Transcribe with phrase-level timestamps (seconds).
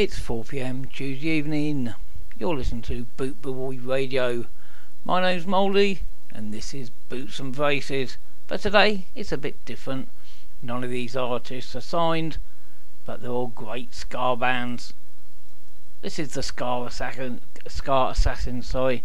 [0.00, 1.92] It's 4pm Tuesday evening.
[2.38, 4.46] You're listening to Boot Boy Radio.
[5.04, 6.00] My name's Mouldy,
[6.32, 8.16] and this is Boots and Faces.
[8.48, 10.08] But today, it's a bit different.
[10.62, 12.38] None of these artists are signed,
[13.04, 14.94] but they're all great ska bands.
[16.00, 19.04] This is the Ska Assassin, Ska Assassin, sorry.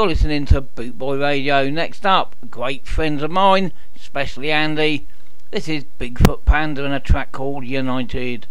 [0.00, 1.68] You're listening to Bootboy Radio.
[1.68, 5.06] Next up, great friends of mine, especially Andy.
[5.50, 8.46] This is Bigfoot Panda and a track called United.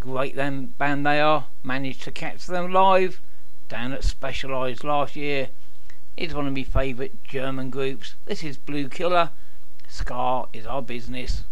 [0.00, 1.46] Great them band they are.
[1.62, 3.20] Managed to catch them live
[3.68, 5.48] down at Specialized last year.
[6.16, 8.14] It's one of my favourite German groups.
[8.24, 9.30] This is Blue Killer.
[9.88, 11.44] Ska is our business.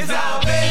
[0.00, 0.67] It's our baby.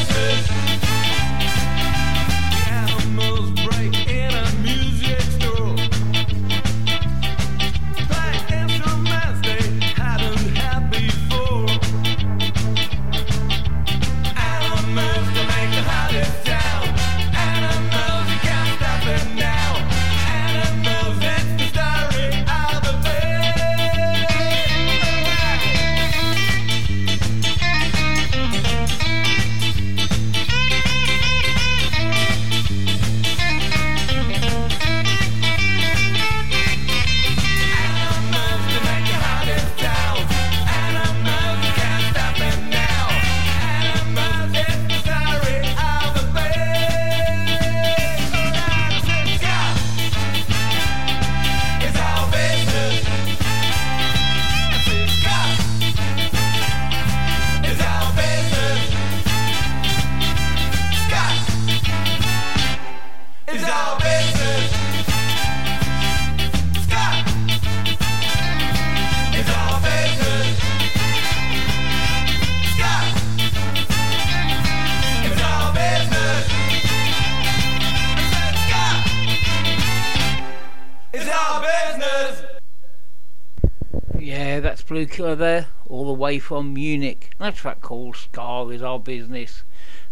[86.48, 87.28] from Munich.
[87.38, 89.64] that's that track called Ska is Our Business.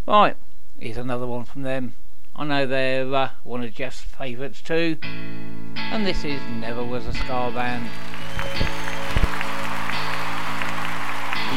[0.06, 0.36] Right,
[0.78, 1.94] here's another one from them.
[2.36, 4.98] I know they're uh, one of Jeff's favourites too.
[5.02, 7.88] And this is Never Was a Ska Band.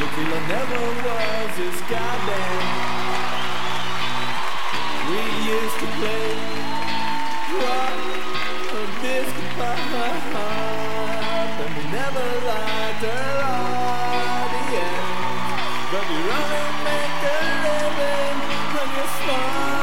[0.00, 2.64] Looking like never was a Ska band.
[5.10, 6.40] We used to play
[7.60, 8.00] rock,
[9.02, 9.44] disco
[10.32, 13.59] pop, and we never liked her.
[19.00, 19.79] the storm.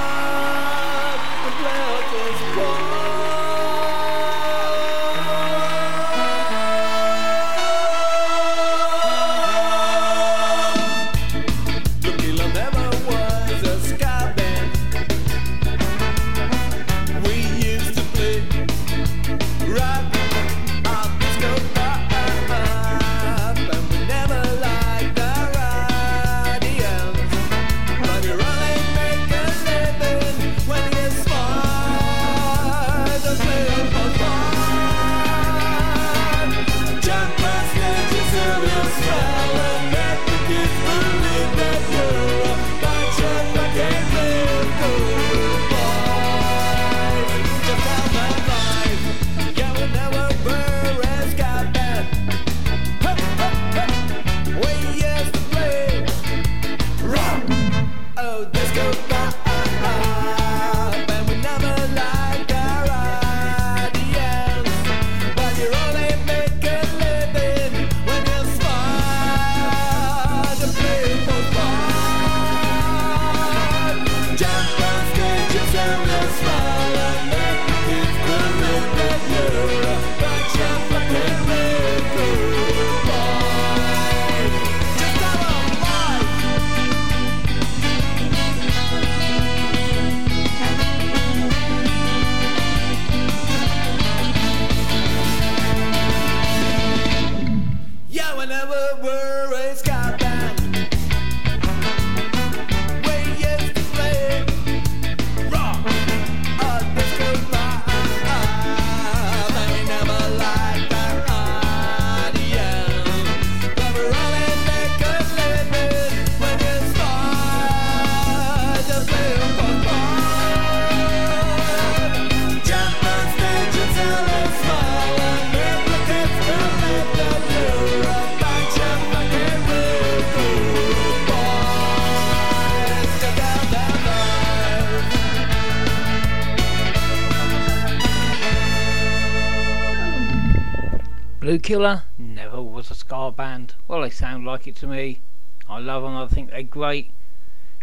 [144.08, 145.20] they sound like it to me.
[145.68, 147.12] I love them, I think they're great.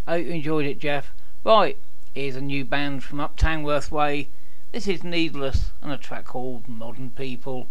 [0.07, 1.13] I hope you enjoyed it, Jeff.
[1.45, 1.77] Right,
[2.15, 4.29] here's a new band from Uptown Worth Way.
[4.73, 7.69] This is Needless and a track called Modern People.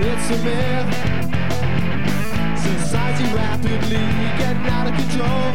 [0.00, 0.94] It's a myth.
[2.58, 4.04] Society rapidly
[4.38, 5.52] getting out of control.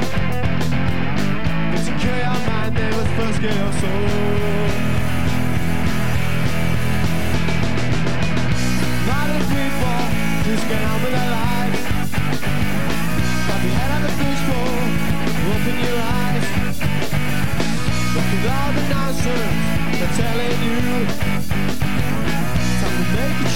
[1.73, 4.67] It's a chaos mind that was first girl soul.
[9.09, 9.99] Modern people
[10.53, 11.81] is gone with their lives.
[13.47, 14.77] Pop your head out of the fishbowl,
[15.51, 16.45] open your eyes.
[18.13, 21.56] Look at all the nonsense they're telling you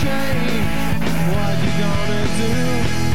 [0.02, 1.00] shame.
[1.32, 3.11] What you gonna do?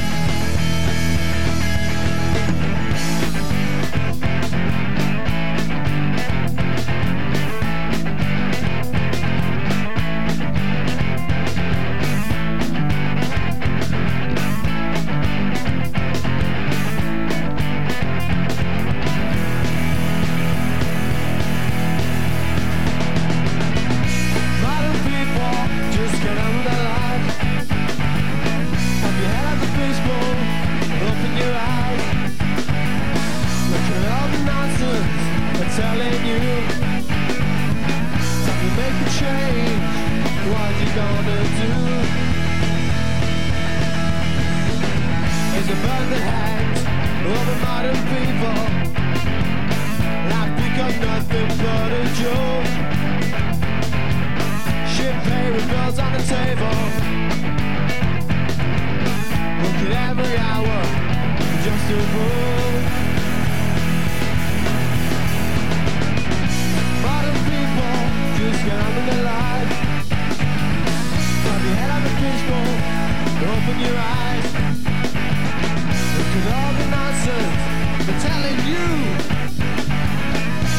[78.07, 78.87] For telling you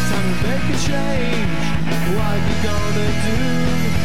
[0.10, 1.60] Time to make a change
[2.16, 3.08] What you gonna
[3.92, 3.97] do?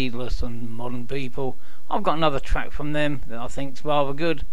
[0.00, 1.58] Needless and Modern People.
[1.90, 4.46] I've got another track from them that I think's rather good,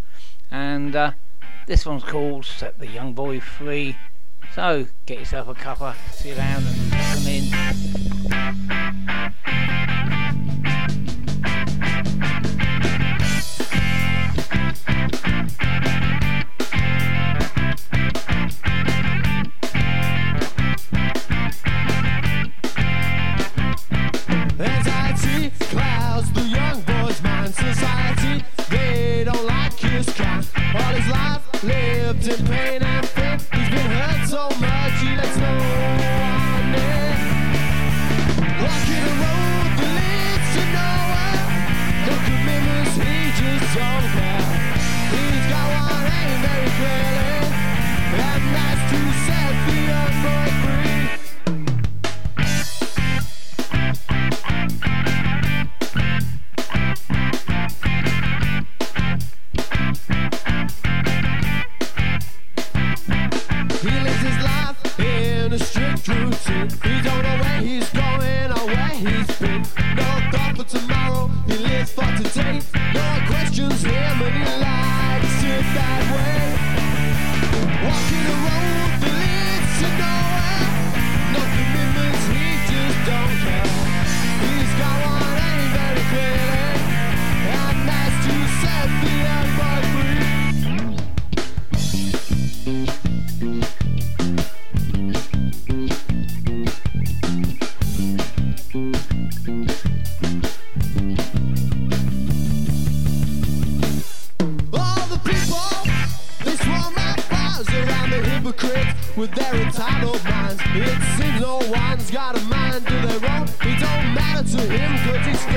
[0.50, 1.12] and uh,
[1.66, 3.96] this one's called Set the Young Boy Free.
[4.54, 7.26] So get yourself a cuppa, sit down, and come
[8.72, 8.77] in.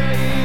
[0.02, 0.41] day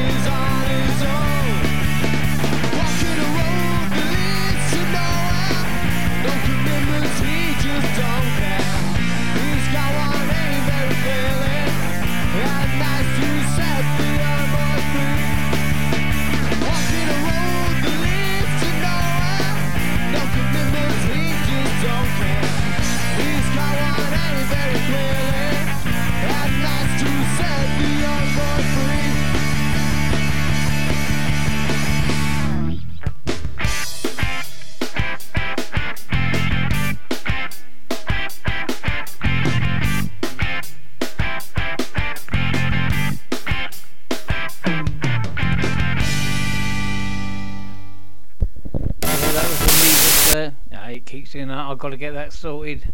[51.97, 52.93] to get that sorted.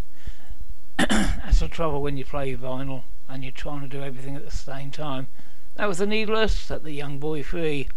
[0.97, 4.51] That's the trouble when you play vinyl and you're trying to do everything at the
[4.51, 5.27] same time.
[5.75, 7.89] That was the Needless at the Young Boy Free.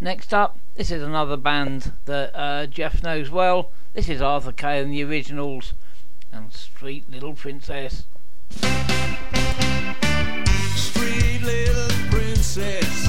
[0.00, 3.70] Next up, this is another band that uh, Jeff knows well.
[3.94, 5.72] This is Arthur Kay and the Originals
[6.30, 8.04] and Street Little Princess.
[10.76, 13.01] Street Little Princess.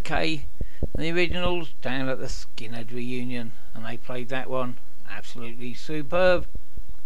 [0.00, 0.44] Kay
[0.94, 4.76] and the originals down at the Skinhead reunion, and they played that one
[5.10, 6.46] absolutely superb.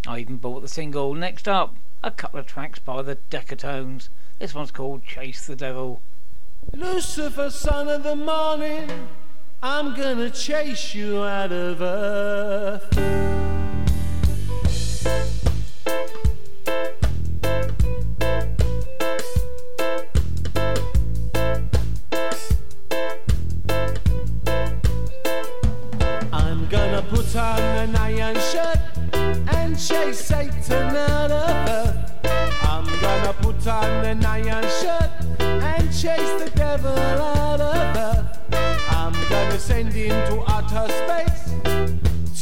[0.06, 1.14] I even bought the single.
[1.14, 4.10] Next up, a couple of tracks by the Decatones.
[4.38, 6.02] This one's called Chase the Devil.
[6.72, 9.08] Lucifer, son of the morning,
[9.62, 12.98] I'm gonna chase you out of earth.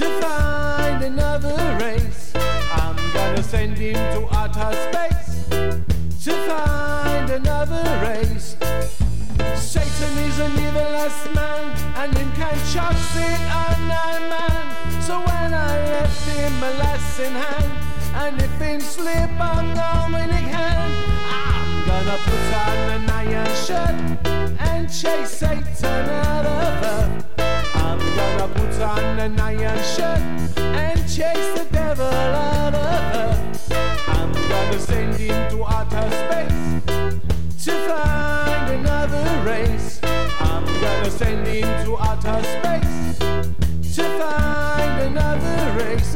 [0.00, 2.32] To find another race.
[2.72, 5.44] I'm gonna send him to outer space
[6.24, 8.56] to find another race.
[9.56, 11.64] Satan is an evilest man,
[12.00, 15.02] and him can chuck it on a man.
[15.02, 17.72] So when I left him a lesson hand,
[18.22, 20.94] and if him slip on Dominic hand,
[21.28, 23.96] I'm gonna put on an iron shirt
[24.66, 27.29] and chase Satan out of earth.
[27.90, 30.22] I'm gonna put on an iron shirt
[30.58, 33.72] and chase the devil out of earth.
[34.06, 39.98] I'm gonna send him to outer space to find another race.
[40.04, 43.18] I'm gonna send him to outer space
[43.96, 46.09] to find another race.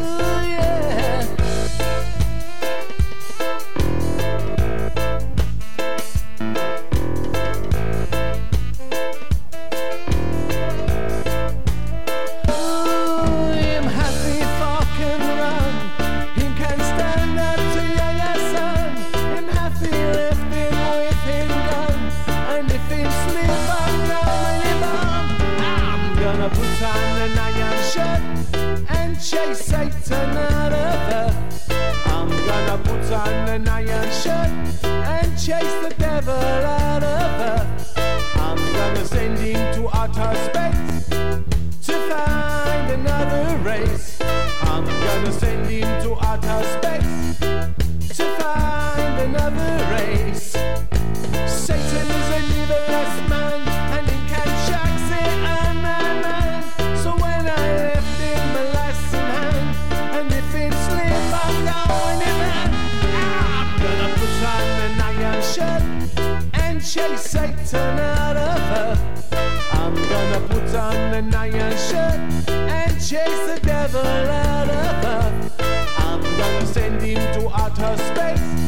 [77.81, 78.64] outer space.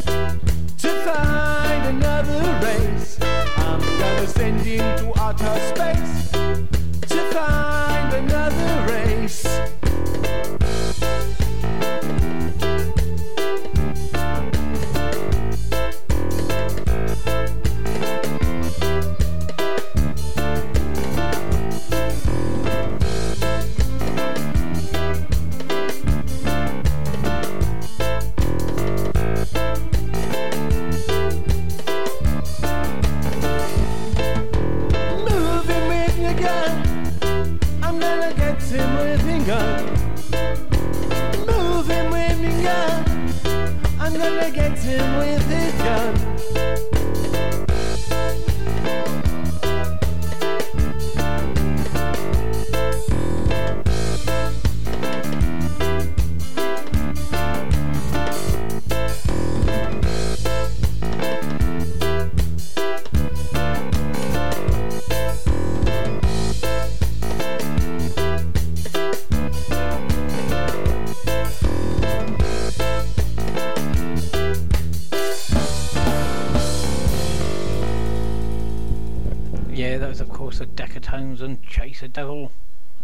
[81.97, 82.53] said Devil,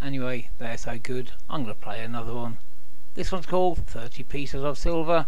[0.03, 2.59] anyway, they're so good, I'm going to play another one.
[3.15, 5.25] This one's called 30 Pieces of Silver,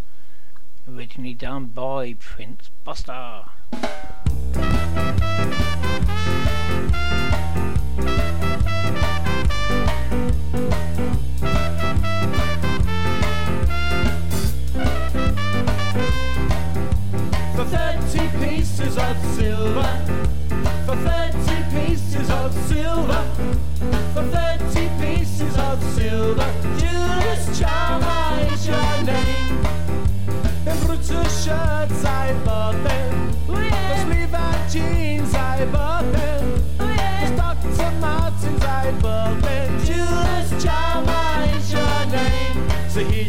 [0.87, 3.45] originally done by Prince Buster.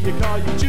[0.06, 0.65] you call you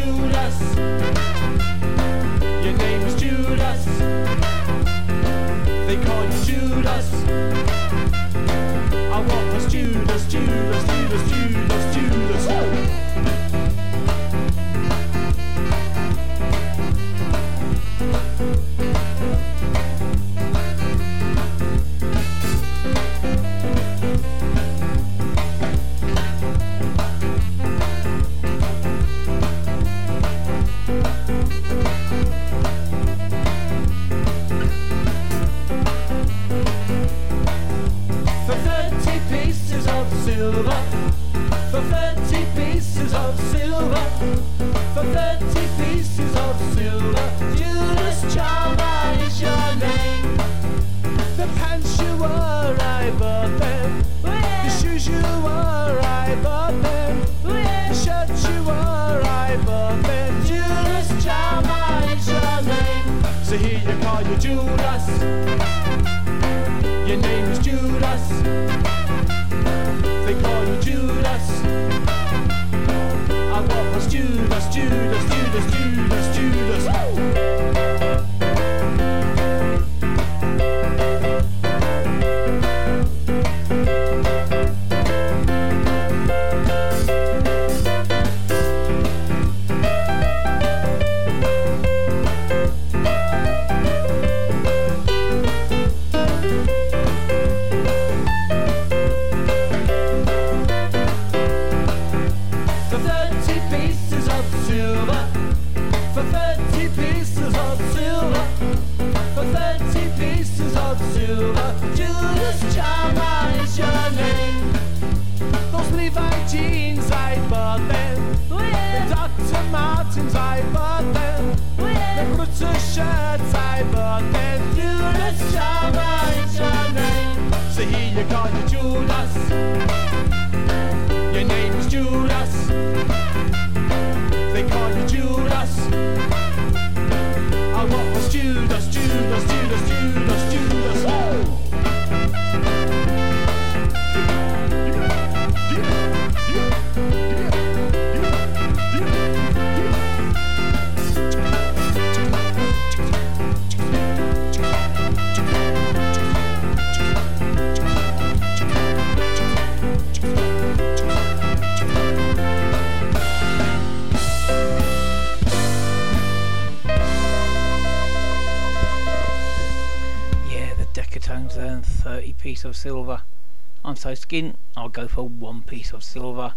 [174.17, 176.55] Skint, I'll go for one piece of silver.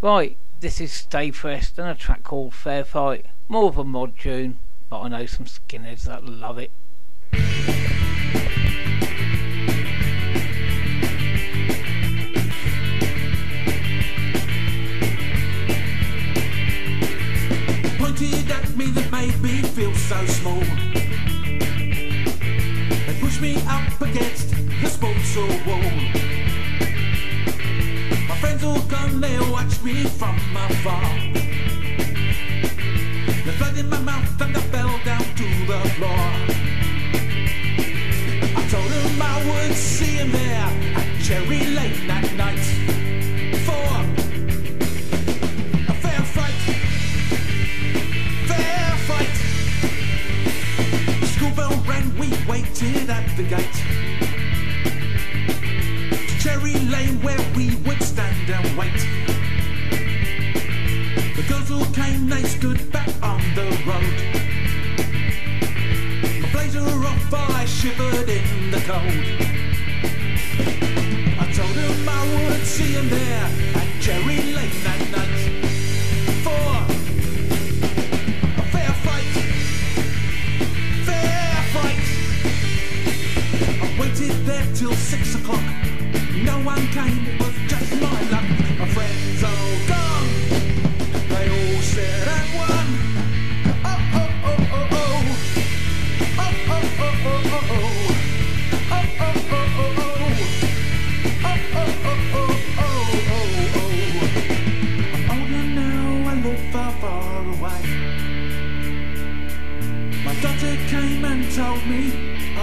[0.00, 3.26] Right, this is Stay Pressed and a track called Fair Fight.
[3.48, 4.58] More of a mod tune,
[4.90, 6.70] but I know some skinheads that love it.
[18.18, 20.60] pointed at me that made me feel so small.
[23.06, 26.27] They pushed me up against the sponsor wall.
[29.10, 31.02] They watch me from afar.
[33.44, 36.24] The blood in my mouth and I fell down to the floor.
[38.56, 42.64] I told him I would see him there at Cherry Lane that night.
[43.66, 43.88] For
[45.88, 46.62] a fair fight
[48.46, 49.36] fair fight.
[51.34, 53.78] School bell rang, we waited at the gate.
[56.40, 58.02] Cherry Lane where we would
[58.50, 58.92] and wait.
[61.36, 64.16] The girls all came, they stood back on the road.
[66.40, 69.24] My blazer off, I shivered in the cold.
[71.38, 74.97] I told him I would see him there at Cherry Lane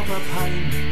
[0.09, 0.84] of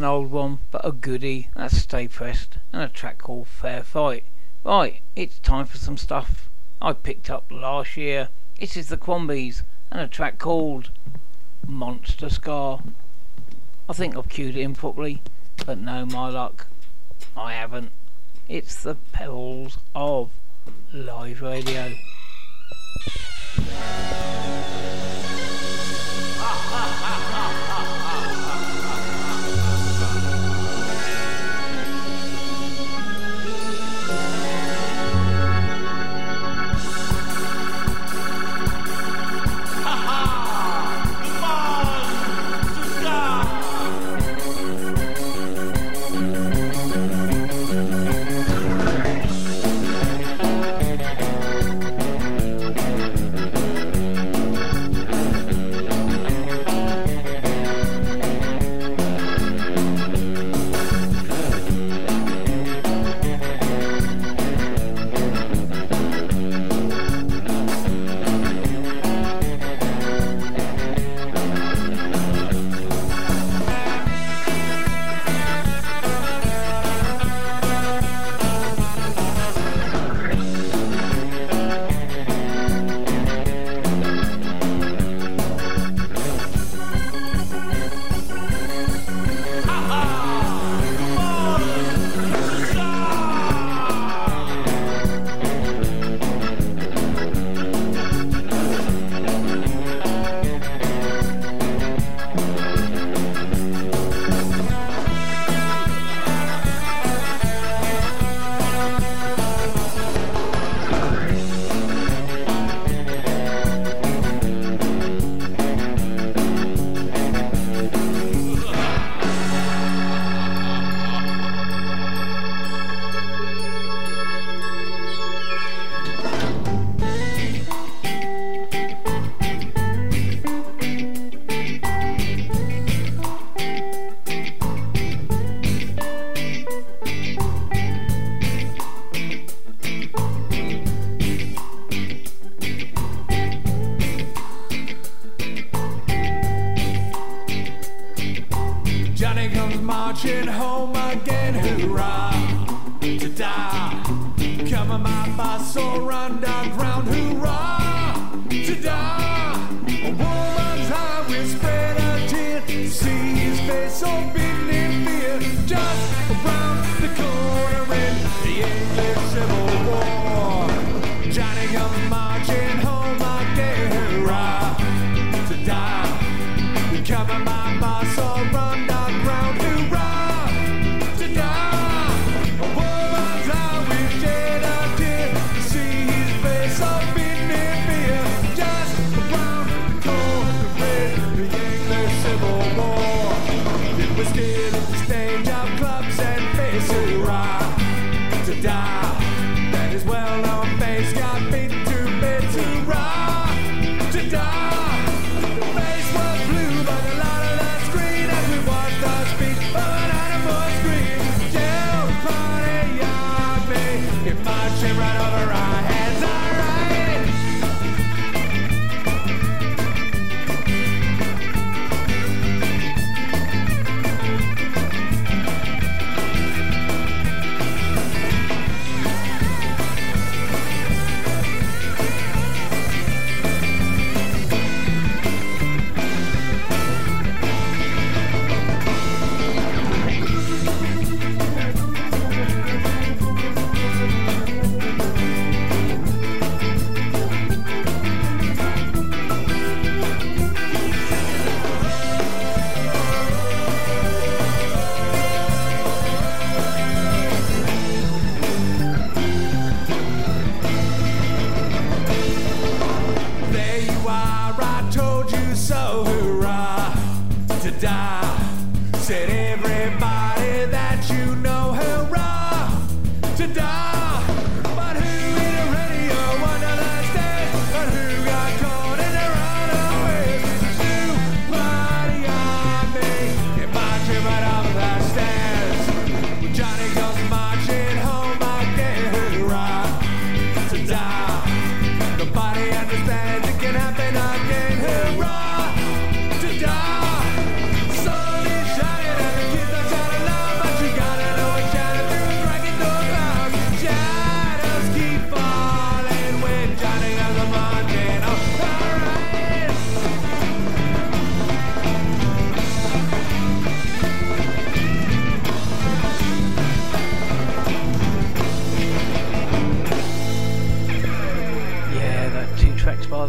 [0.00, 1.50] an old one, but a goodie.
[1.54, 4.24] That's Stay Pressed and a track called Fair Fight.
[4.64, 6.48] Right, it's time for some stuff
[6.80, 8.30] I picked up last year.
[8.58, 10.90] This is the Crombies and a track called
[11.66, 12.78] Monster Ska.
[13.90, 15.20] I think I've cued it in properly,
[15.66, 16.68] but no, my luck,
[17.36, 17.92] I haven't.
[18.48, 20.30] It's the perils of
[20.94, 21.92] live radio.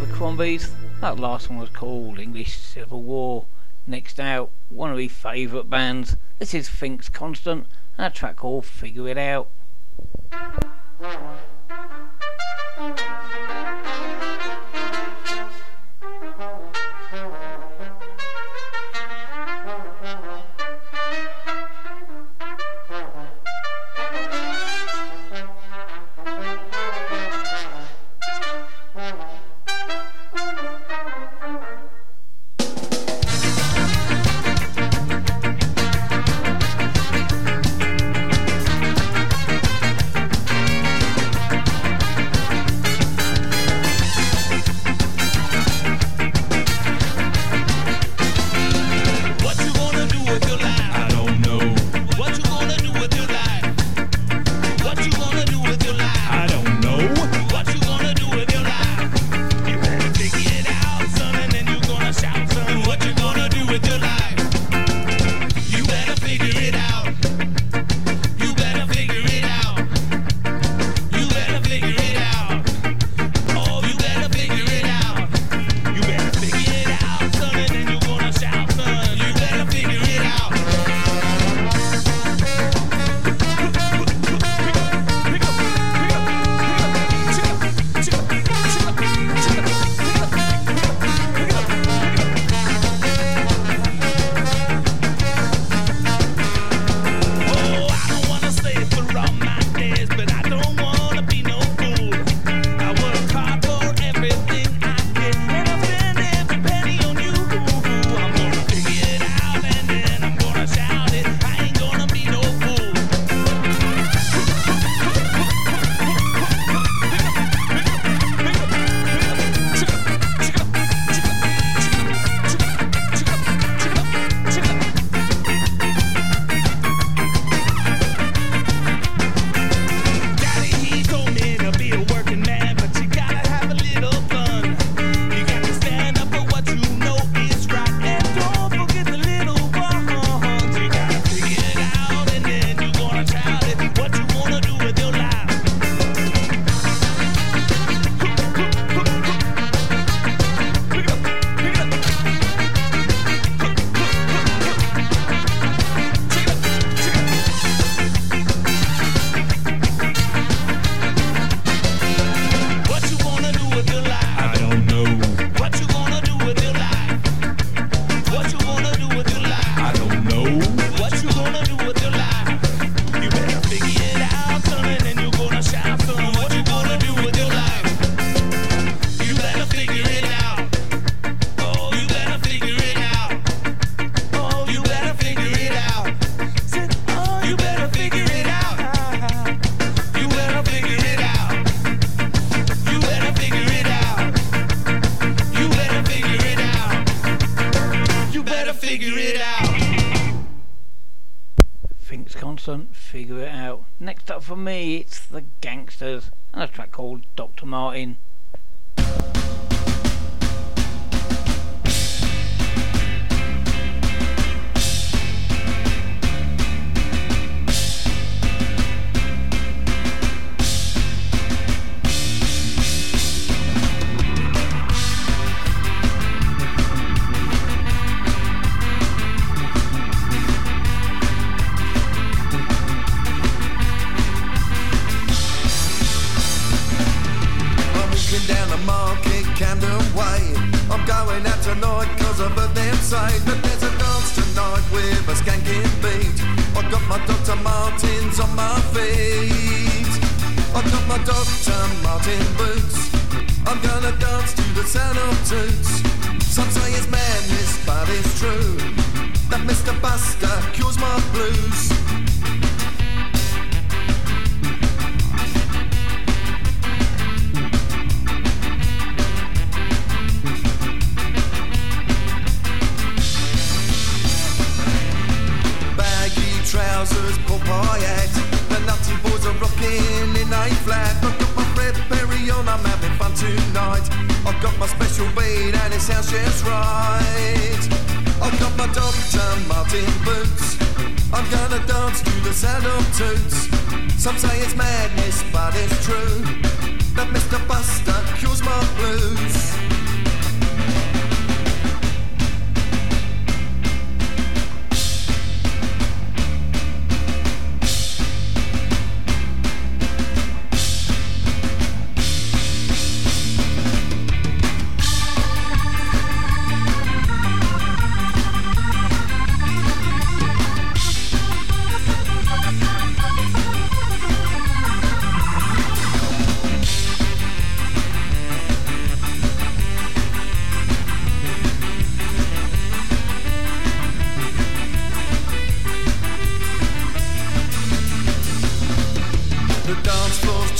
[0.06, 0.72] the Crombies.
[1.00, 3.46] That last one was called English Civil War.
[3.86, 6.16] Next out, one of my favourite bands.
[6.40, 9.48] This is Fink's Constant, and a track called Figure It Out.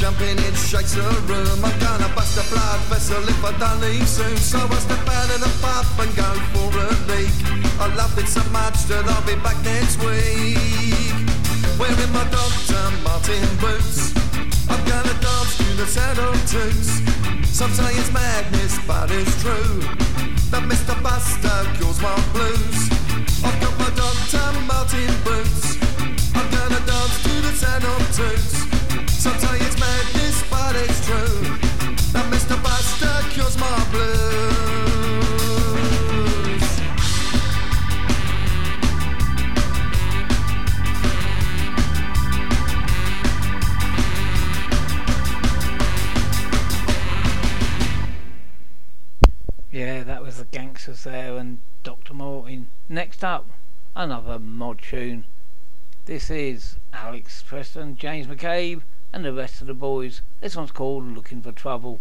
[0.02, 1.64] Jumping, it shakes the room.
[1.64, 4.36] I'm gonna bust a blood vessel if I don't leave soon.
[4.36, 7.30] So I step out of the pub and go for a leak.
[7.78, 10.58] I loved it so much that I'll be back next week.
[11.78, 12.82] Wearing my Dr.
[13.06, 14.10] Martens boots.
[14.66, 15.86] I'm gonna dance to the
[16.18, 16.98] of toots.
[17.54, 19.86] Some say it's madness, but it's true.
[20.50, 20.98] That Mr.
[20.98, 22.90] Buster cures my blues.
[23.46, 24.50] I've got my Dr.
[24.66, 25.78] Martens boots.
[26.34, 27.54] I'm gonna dance to the
[27.86, 28.71] of toots.
[29.24, 31.56] It's madness, but it's true.
[32.10, 32.60] That Mr.
[32.60, 34.32] Buster cures my blues.
[49.70, 52.12] Yeah, that was the Gangsters there and Dr.
[52.12, 52.66] Martens.
[52.88, 53.46] Next up,
[53.94, 55.26] another mod tune.
[56.06, 58.82] This is Alex Preston, James McCabe,
[59.12, 60.22] and the rest of the boys.
[60.40, 62.00] This one's called Looking for Trouble.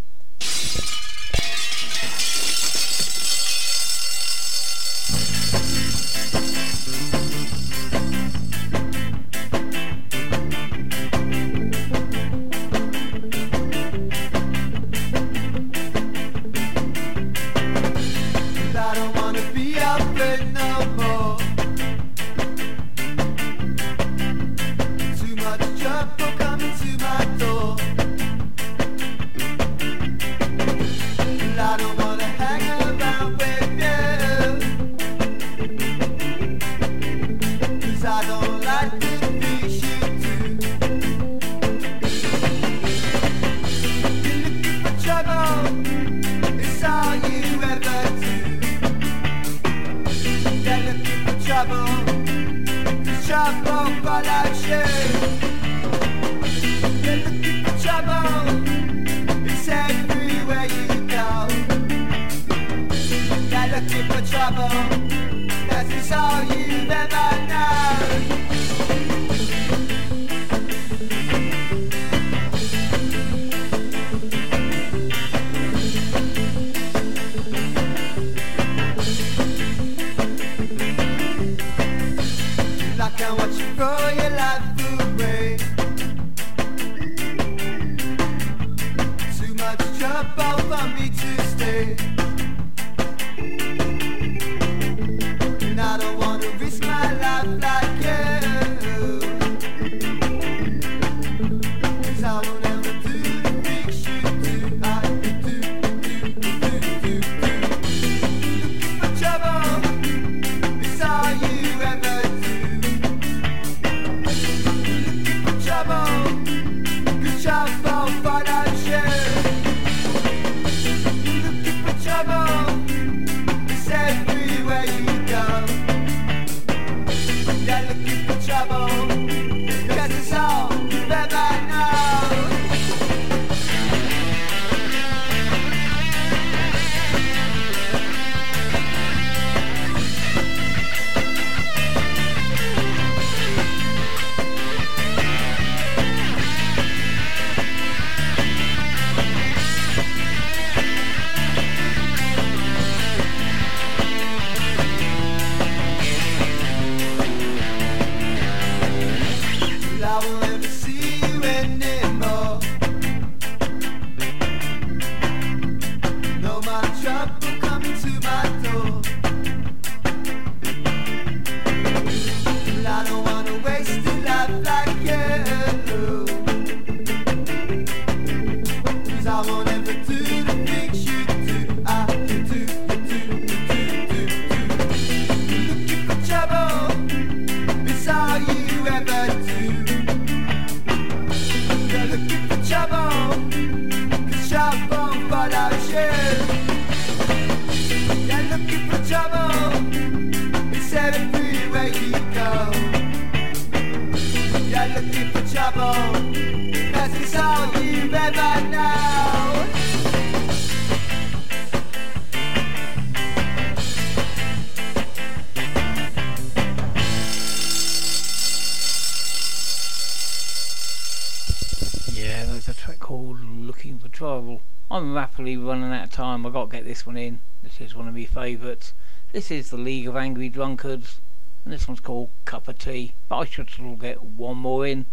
[226.71, 227.41] get this one in.
[227.61, 228.93] This is one of my favourites.
[229.33, 231.19] This is the League of Angry Drunkards,
[231.65, 233.11] and this one's called Cup of Tea.
[233.27, 235.05] But I should still get one more in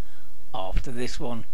[0.55, 1.47] after this one.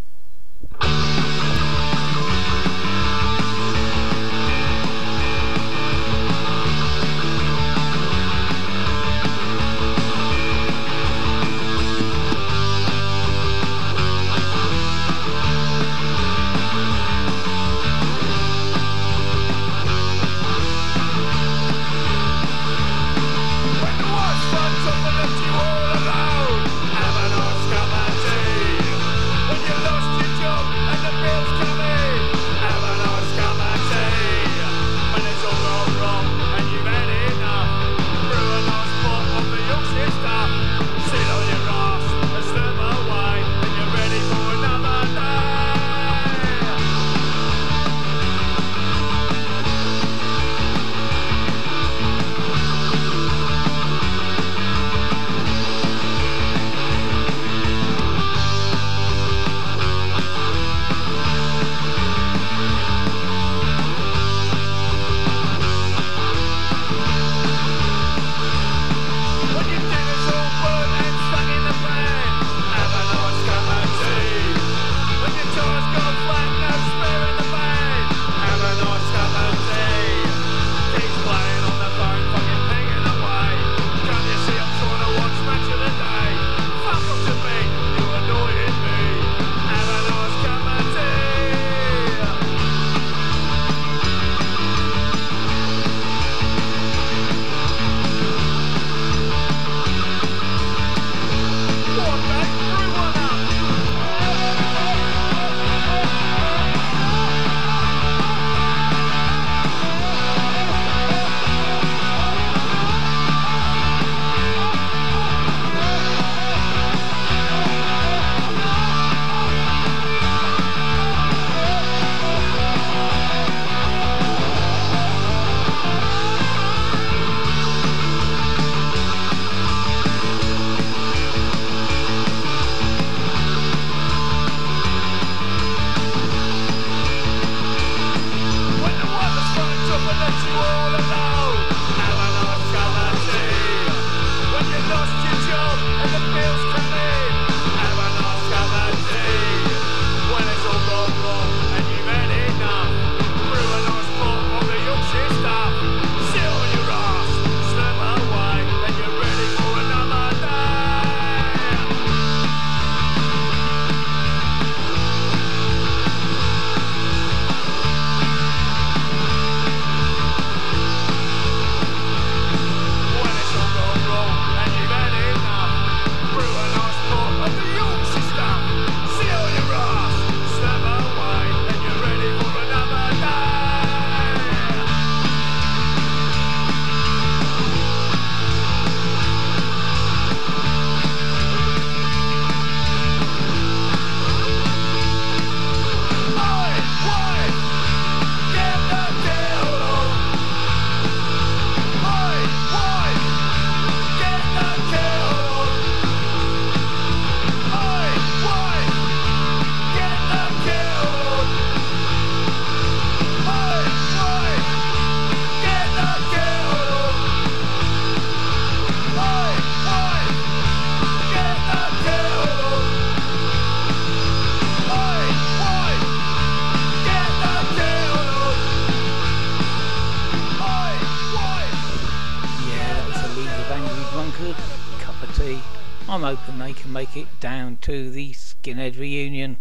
[238.75, 239.59] Skinhead reunion.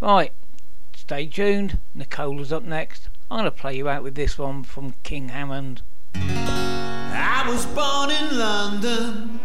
[0.00, 0.32] Right,
[0.94, 1.78] stay tuned.
[1.94, 3.08] Nicola's up next.
[3.30, 5.80] I'm going to play you out with this one from King Hammond.
[6.14, 9.40] I was born in London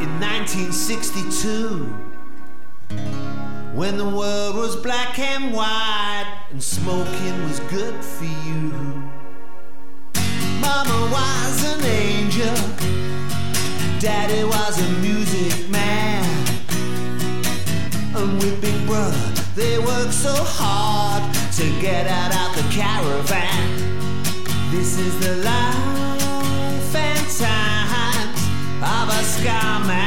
[0.00, 1.84] in 1962
[3.74, 8.72] when the world was black and white and smoking was good for you.
[10.60, 12.54] Mama was an angel,
[14.00, 16.05] Daddy was a music man,
[18.16, 19.16] and with Big Brother
[19.54, 23.68] they work so hard to get out of the caravan.
[24.70, 28.40] This is the life and times
[28.82, 30.05] of a ska man.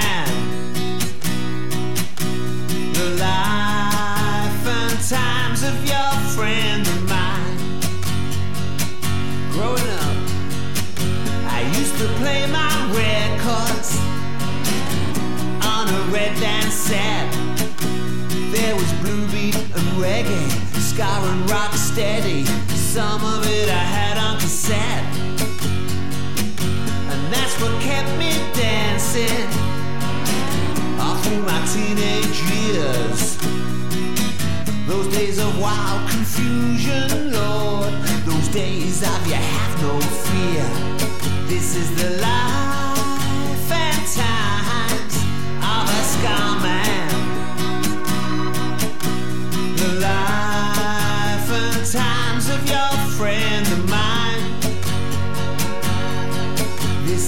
[21.02, 22.44] And rock steady.
[22.76, 25.06] Some of it I had on cassette.
[27.12, 29.48] And that's what kept me dancing
[31.00, 33.38] all through my teenage years.
[34.88, 37.94] Those days of wild confusion, Lord.
[38.26, 40.66] Those days of you have no fear.
[41.48, 45.16] This is the life and times
[45.64, 46.89] of a ska man.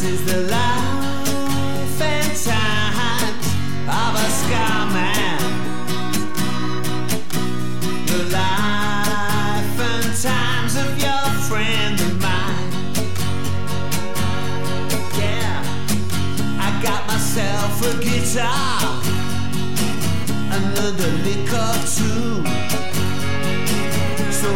[0.01, 3.45] This is the life and times
[3.87, 5.41] of a ska man.
[8.07, 12.71] The life and times of your friend of mine.
[15.19, 15.61] Yeah,
[16.59, 19.03] I got myself a guitar
[20.51, 22.60] and learned a lick or two.